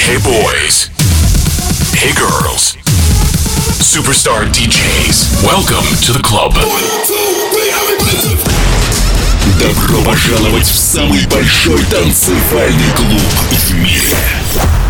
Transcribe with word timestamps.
Hey 0.00 0.16
boys 0.24 0.88
Hey 1.92 2.14
girls 2.14 2.76
Superstar 3.76 4.46
DJs 4.46 5.44
Welcome 5.44 5.84
to 6.00 6.12
the 6.14 6.22
club 6.22 6.54
Добро 9.58 10.02
пожаловать 10.02 10.66
в 10.66 10.78
самый 10.78 11.26
большой 11.26 11.84
танцевальный 11.84 12.90
клуб 12.96 13.20
в 13.50 13.74
мире 13.74 14.89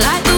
Like 0.00 0.31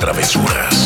travesuras. 0.00 0.79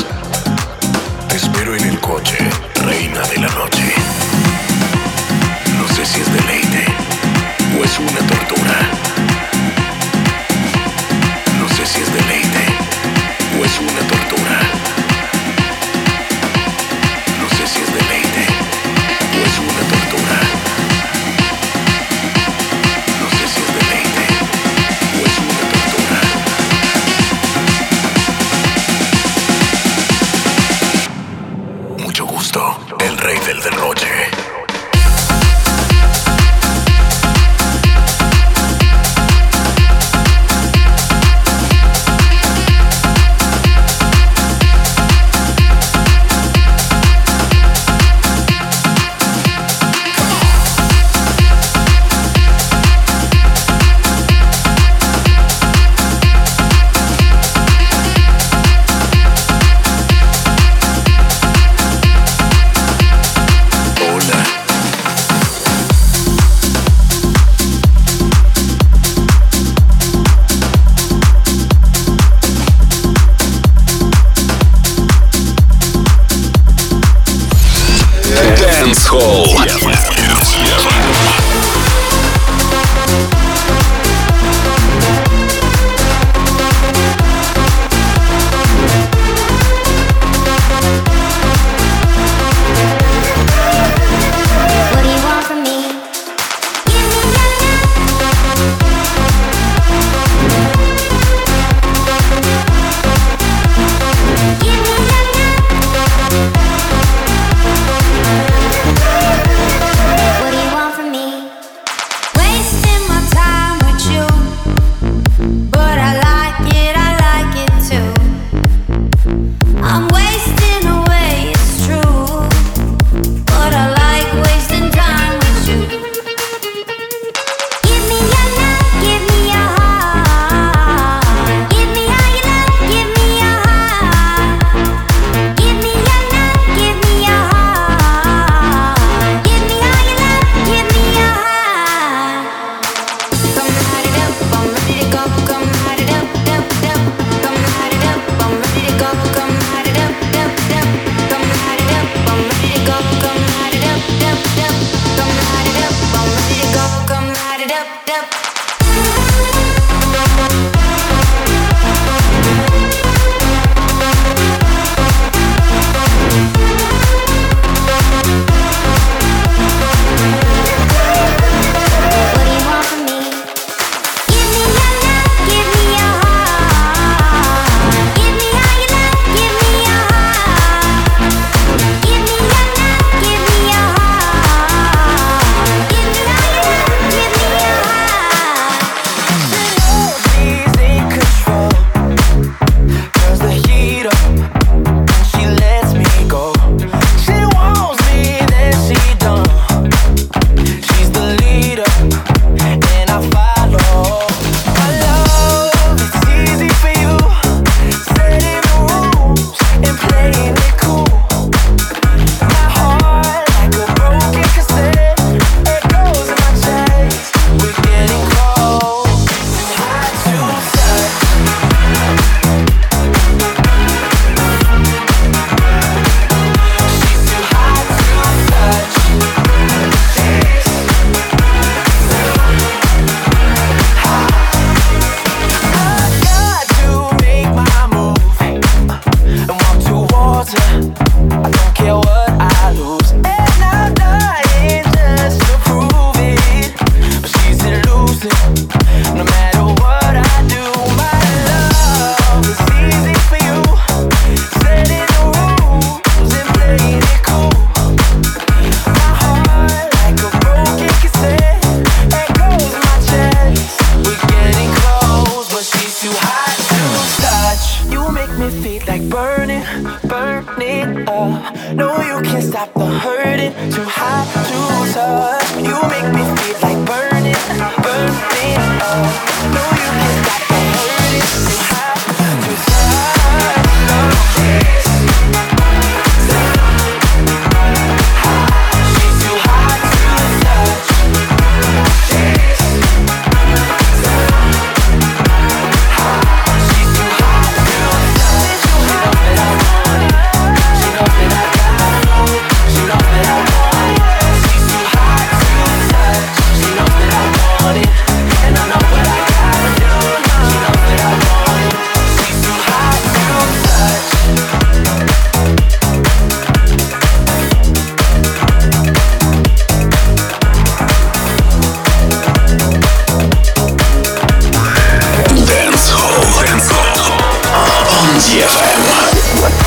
DFM. 328.34 329.63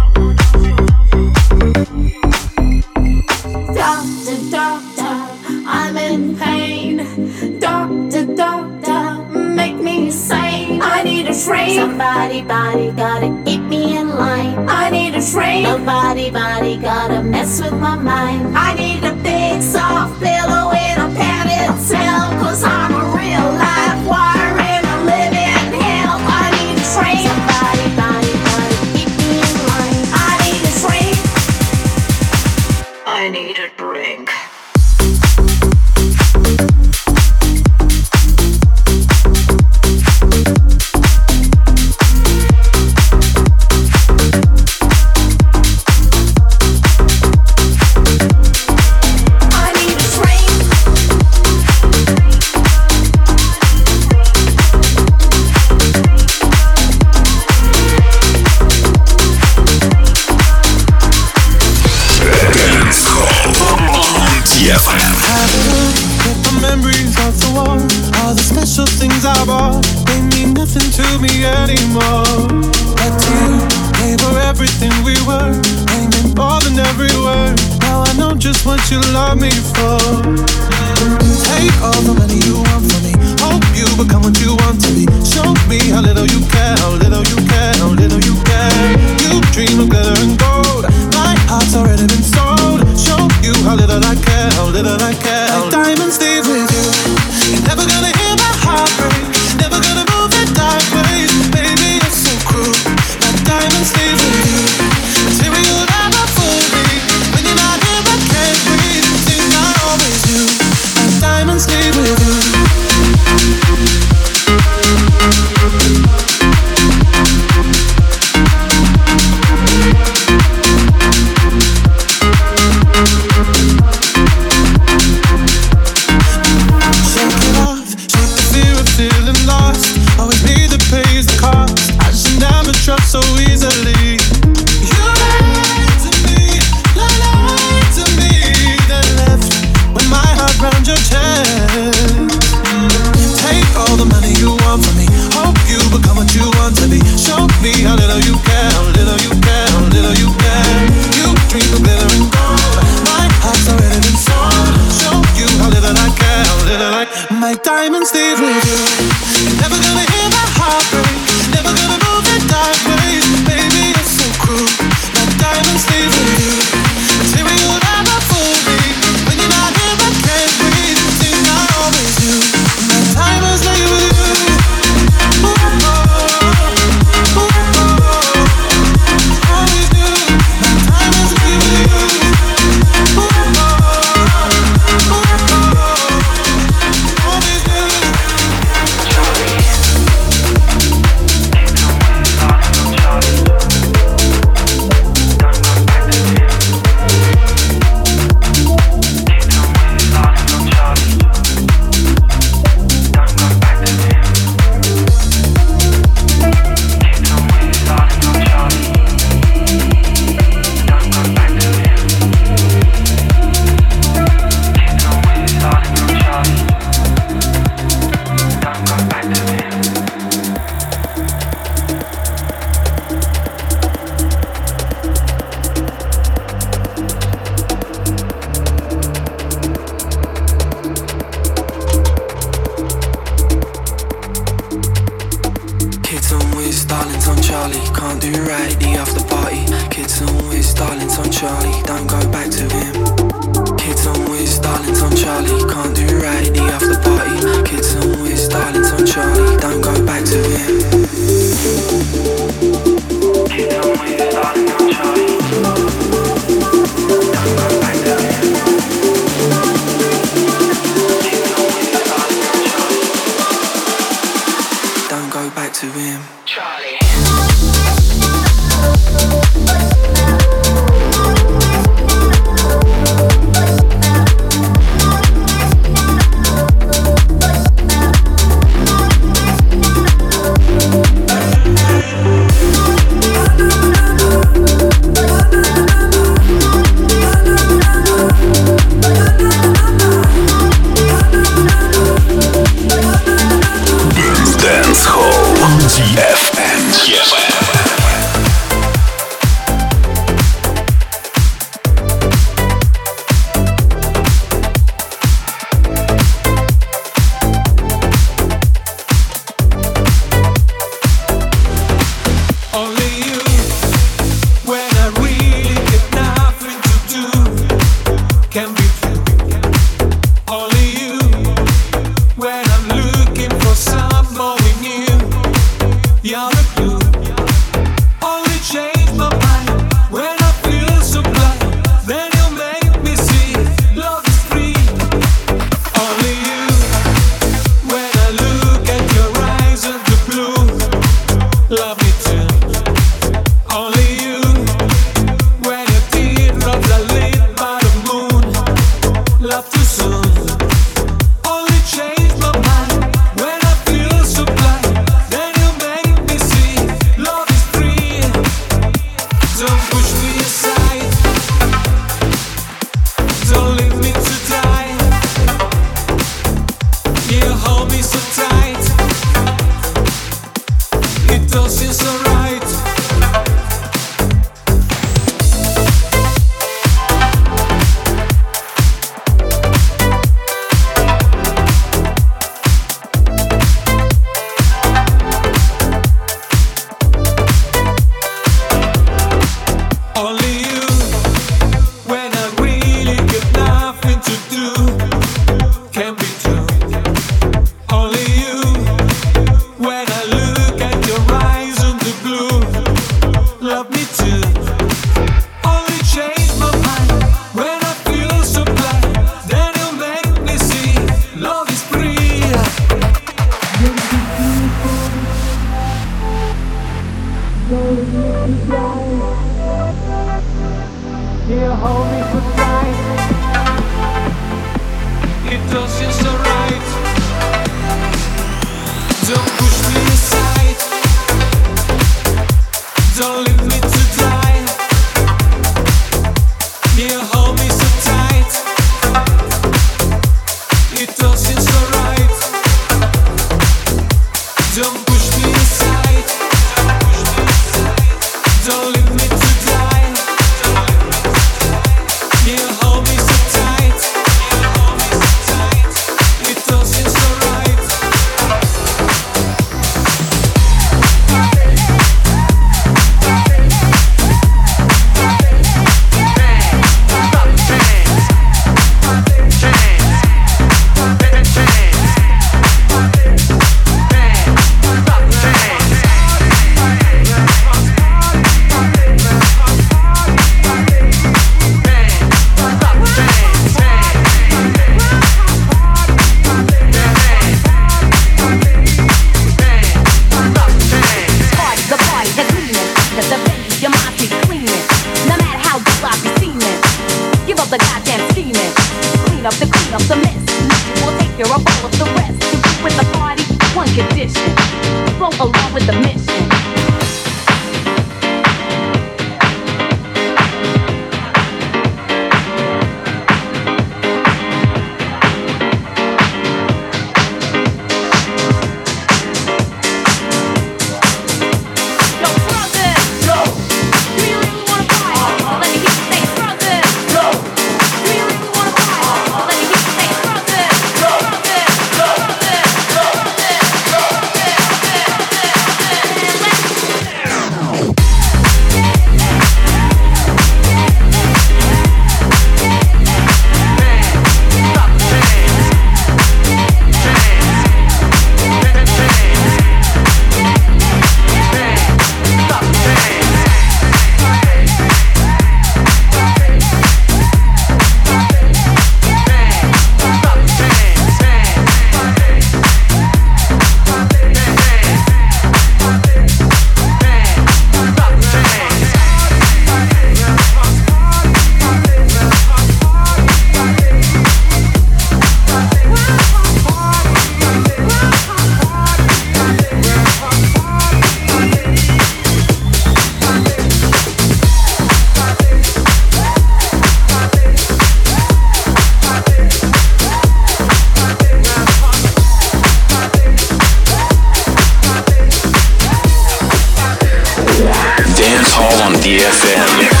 DFM. 599.01 600.00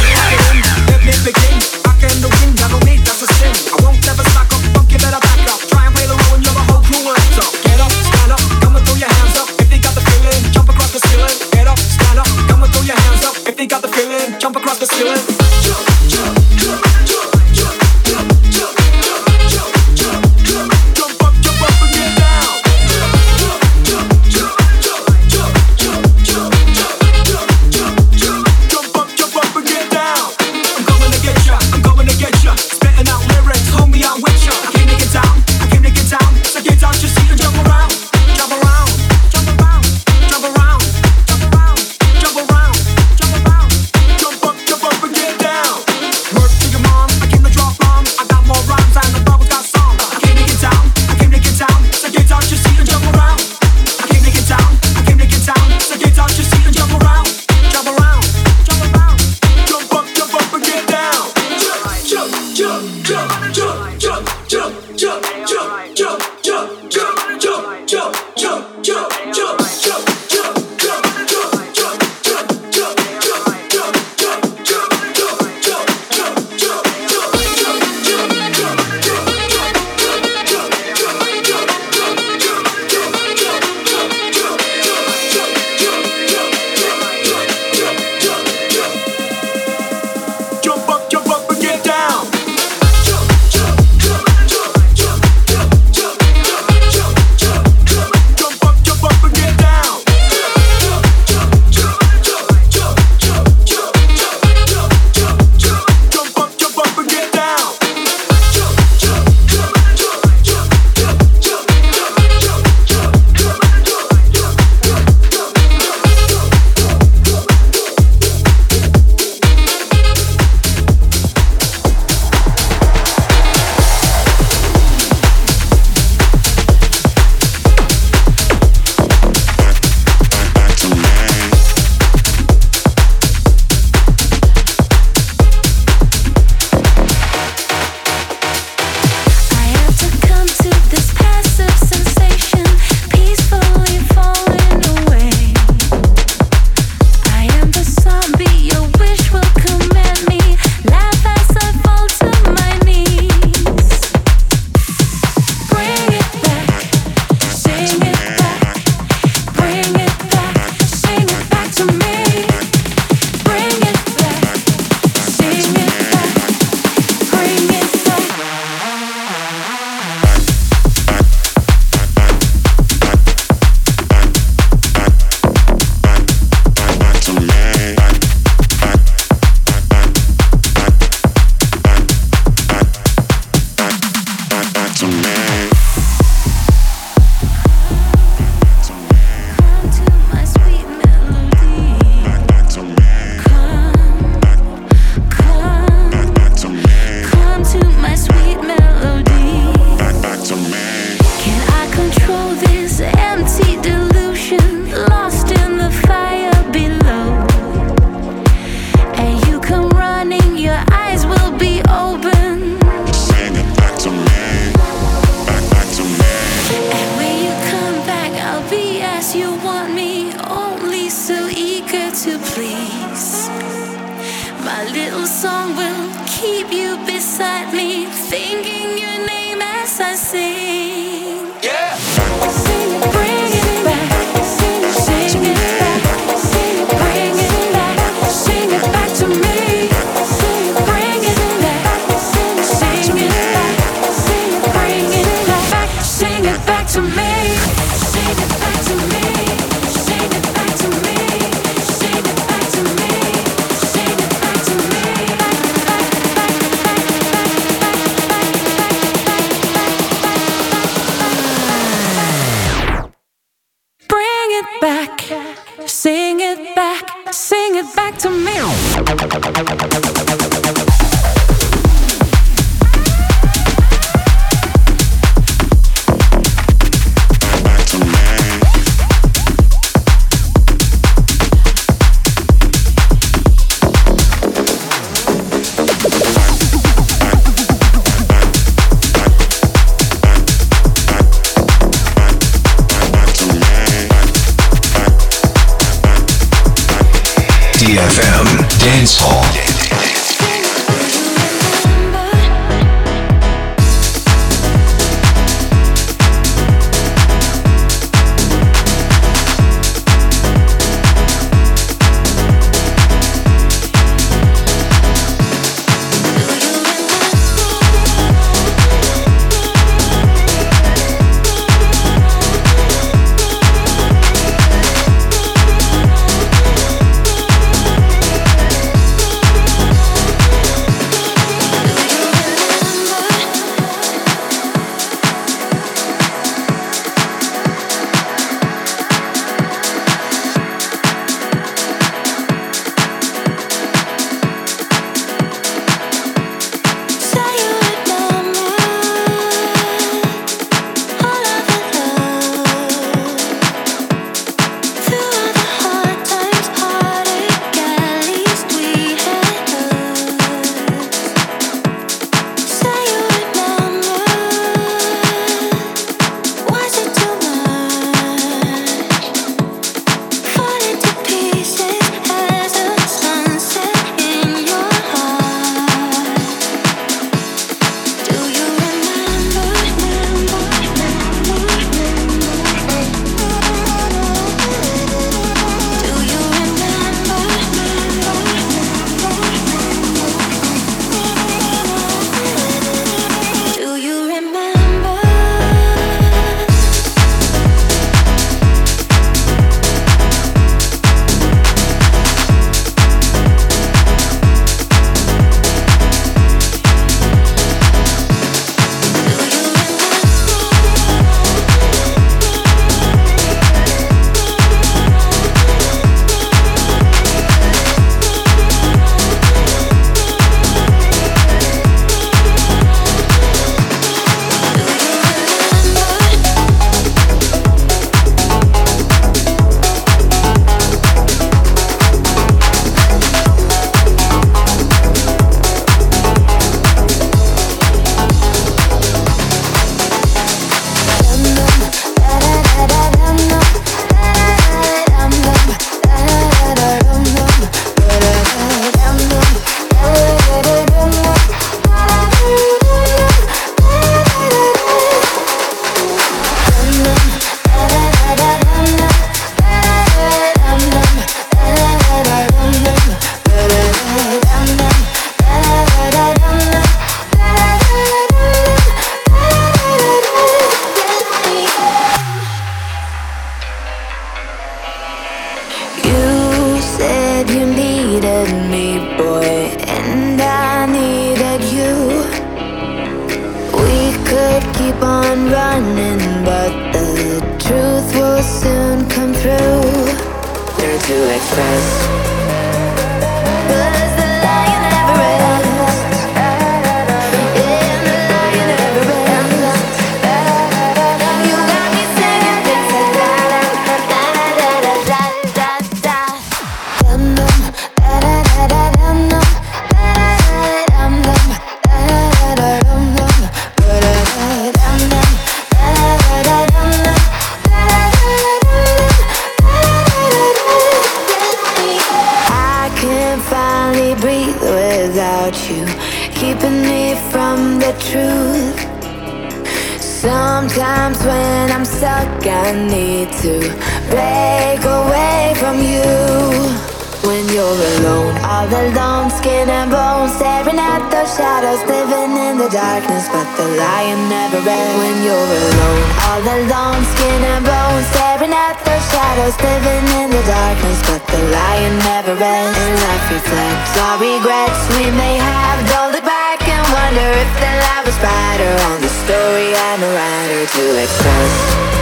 the 552.31 552.39
rest. 552.39 552.77
And 552.77 552.95
life 552.95 553.31
reflects 553.31 553.97
our 553.97 554.17
regrets. 554.19 554.81
We 554.95 555.11
may 555.11 555.35
have 555.37 555.79
don't 555.89 556.11
look 556.11 556.23
back 556.23 556.61
and 556.67 556.83
wonder 556.93 557.27
if 557.43 557.51
the 557.59 557.71
life 557.83 558.05
was 558.05 558.17
brighter. 558.19 558.73
On 558.89 559.01
the 559.01 559.11
story 559.23 559.75
I'm 559.75 560.03
a 560.03 560.11
writer 560.15 560.65
to 560.65 561.03
express. 561.03 562.00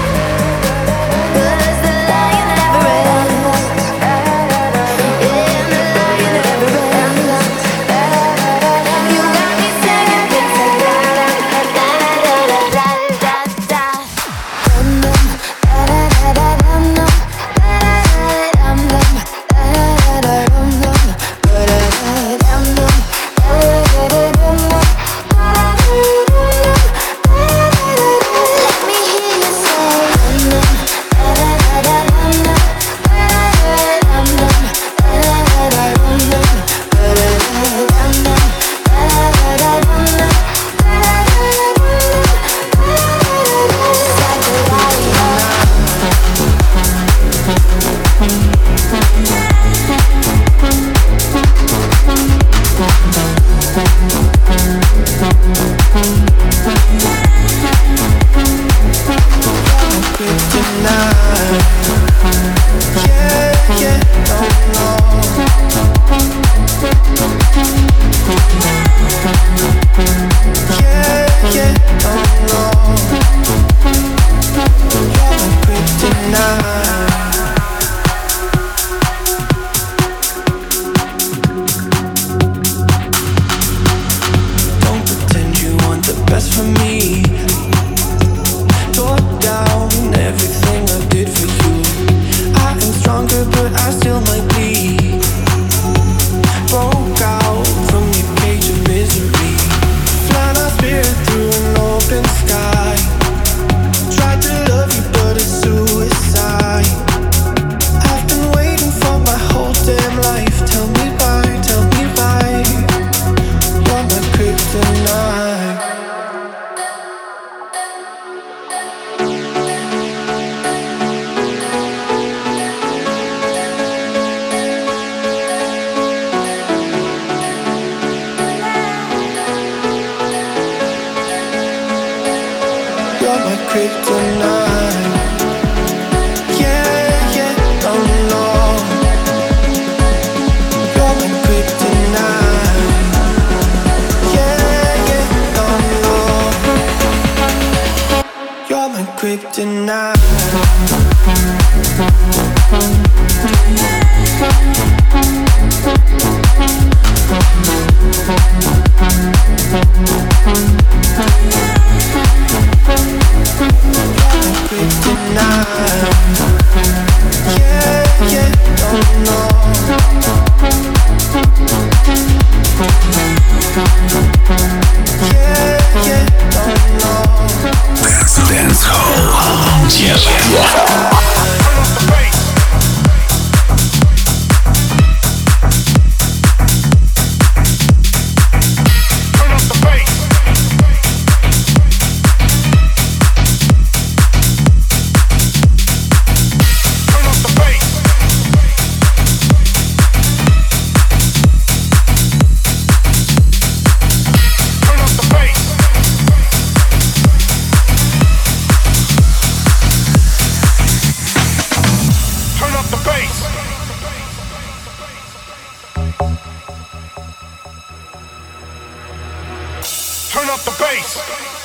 up 220.49 220.61
the 220.61 220.71
bass. 220.79 221.58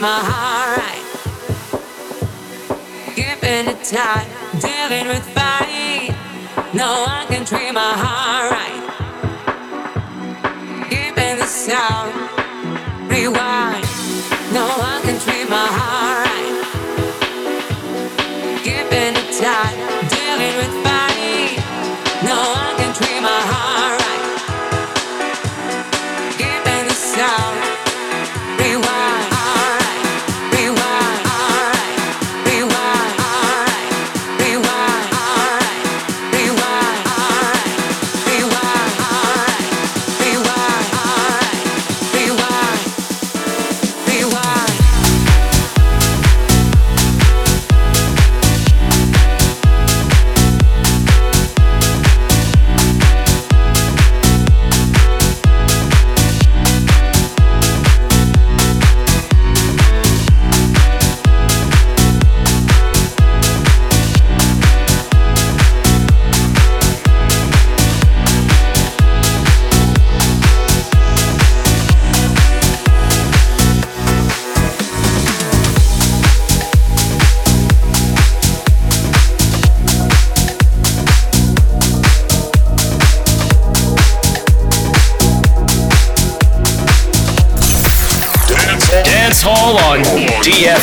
my 0.00 0.20
heart 0.20 0.78
right. 0.78 1.02
Giving 3.16 3.66
it 3.66 3.82
time, 3.82 4.28
dealing 4.60 5.08
with 5.08 5.24
fight. 5.34 6.14
No 6.72 7.02
one 7.02 7.26
can 7.26 7.44
treat 7.44 7.72
my 7.72 7.94
heart 7.96 8.52
right. 8.52 8.82
Giving 10.88 11.38
the 11.38 11.46
sound, 11.46 12.14
rewind. 13.10 13.84
No 14.52 14.68
one 14.78 15.02
can 15.02 15.18
treat 15.18 15.48
my 15.50 15.66
heart 15.66 16.26
right. 16.28 16.54
Giving 18.62 19.16
it 19.16 19.32
time, 19.40 19.78
dealing 20.14 20.54
with 20.60 20.74
fight. 20.86 21.58
No 22.22 22.38
one 22.54 22.76
can 22.76 22.94
treat 22.94 23.20
my 23.20 23.40
heart. 23.50 23.97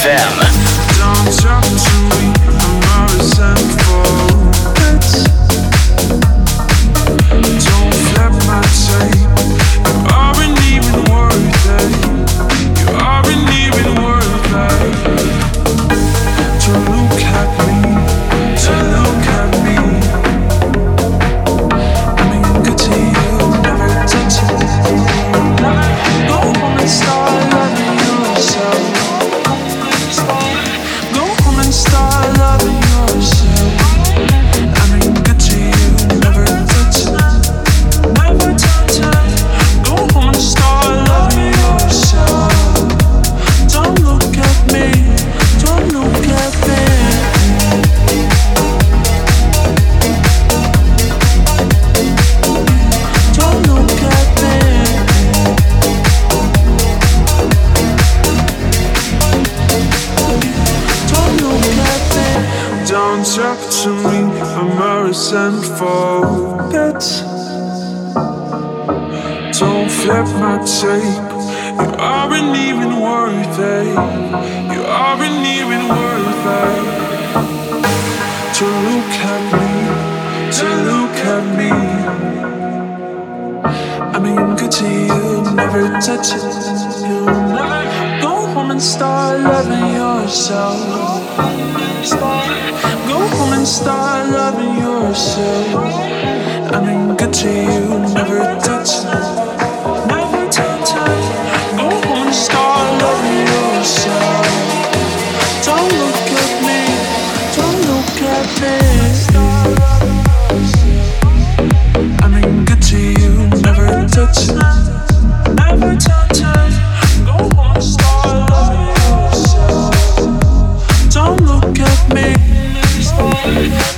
Damn. 0.06 0.45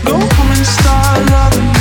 No 0.04 0.16
and 0.20 0.66
start 0.66 1.30
loving 1.32 1.77